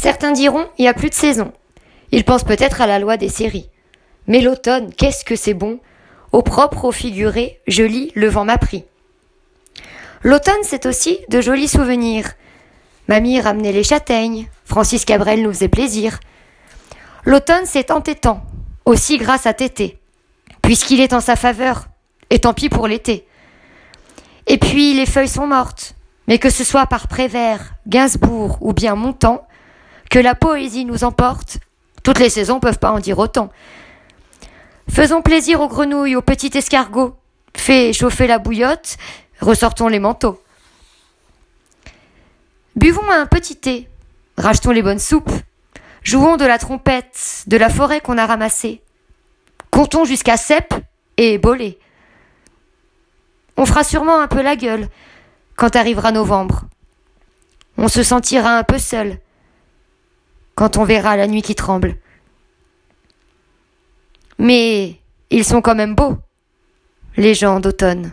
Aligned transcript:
Certains 0.00 0.30
diront, 0.30 0.68
il 0.78 0.82
n'y 0.82 0.88
a 0.88 0.94
plus 0.94 1.08
de 1.10 1.14
saison. 1.14 1.52
Ils 2.12 2.22
pensent 2.22 2.44
peut-être 2.44 2.80
à 2.80 2.86
la 2.86 3.00
loi 3.00 3.16
des 3.16 3.28
séries. 3.28 3.68
Mais 4.28 4.40
l'automne, 4.40 4.94
qu'est-ce 4.94 5.24
que 5.24 5.34
c'est 5.34 5.54
bon? 5.54 5.80
Au 6.30 6.42
propre, 6.42 6.84
au 6.84 6.92
figuré, 6.92 7.60
je 7.66 7.82
lis 7.82 8.12
Le 8.14 8.28
vent 8.28 8.44
m'a 8.44 8.58
pris. 8.58 8.84
L'automne, 10.22 10.62
c'est 10.62 10.86
aussi 10.86 11.18
de 11.30 11.40
jolis 11.40 11.66
souvenirs. 11.66 12.30
Mamie 13.08 13.40
ramenait 13.40 13.72
les 13.72 13.82
châtaignes, 13.82 14.48
Francis 14.64 15.04
Cabrel 15.04 15.42
nous 15.42 15.52
faisait 15.52 15.68
plaisir. 15.68 16.20
L'automne, 17.24 17.64
c'est 17.64 17.90
entêtant, 17.90 18.42
aussi 18.84 19.18
grâce 19.18 19.46
à 19.46 19.52
Tété, 19.52 19.98
puisqu'il 20.62 21.00
est 21.00 21.12
en 21.12 21.20
sa 21.20 21.34
faveur, 21.34 21.88
et 22.30 22.38
tant 22.38 22.54
pis 22.54 22.68
pour 22.68 22.86
l'été. 22.86 23.26
Et 24.46 24.58
puis 24.58 24.94
les 24.94 25.06
feuilles 25.06 25.26
sont 25.26 25.48
mortes, 25.48 25.96
mais 26.28 26.38
que 26.38 26.50
ce 26.50 26.62
soit 26.62 26.86
par 26.86 27.08
Prévert, 27.08 27.74
Gainsbourg 27.88 28.58
ou 28.60 28.72
bien 28.72 28.94
Montand, 28.94 29.47
que 30.10 30.18
la 30.18 30.34
poésie 30.34 30.84
nous 30.84 31.04
emporte, 31.04 31.58
toutes 32.02 32.18
les 32.18 32.30
saisons 32.30 32.60
peuvent 32.60 32.78
pas 32.78 32.92
en 32.92 33.00
dire 33.00 33.18
autant. 33.18 33.50
Faisons 34.90 35.22
plaisir 35.22 35.60
aux 35.60 35.68
grenouilles, 35.68 36.16
aux 36.16 36.22
petits 36.22 36.56
escargots. 36.56 37.16
Fais 37.54 37.92
chauffer 37.92 38.26
la 38.26 38.38
bouillotte, 38.38 38.96
ressortons 39.40 39.88
les 39.88 39.98
manteaux. 39.98 40.42
Buvons 42.76 43.10
un 43.10 43.26
petit 43.26 43.56
thé, 43.56 43.88
rachetons 44.36 44.70
les 44.70 44.82
bonnes 44.82 44.98
soupes, 44.98 45.32
jouons 46.02 46.36
de 46.36 46.46
la 46.46 46.58
trompette, 46.58 47.44
de 47.46 47.56
la 47.56 47.68
forêt 47.68 48.00
qu'on 48.00 48.18
a 48.18 48.26
ramassée. 48.26 48.82
Comptons 49.70 50.04
jusqu'à 50.04 50.36
cep 50.36 50.72
et 51.16 51.38
bolé. 51.38 51.78
On 53.56 53.66
fera 53.66 53.82
sûrement 53.82 54.20
un 54.20 54.28
peu 54.28 54.40
la 54.40 54.56
gueule 54.56 54.88
quand 55.56 55.74
arrivera 55.74 56.12
novembre. 56.12 56.62
On 57.76 57.88
se 57.88 58.02
sentira 58.02 58.56
un 58.56 58.62
peu 58.62 58.78
seul 58.78 59.18
quand 60.58 60.76
on 60.76 60.82
verra 60.82 61.16
la 61.16 61.28
nuit 61.28 61.42
qui 61.42 61.54
tremble. 61.54 61.94
Mais 64.38 64.96
ils 65.30 65.44
sont 65.44 65.62
quand 65.62 65.76
même 65.76 65.94
beaux, 65.94 66.16
les 67.16 67.32
gens 67.32 67.60
d'automne. 67.60 68.10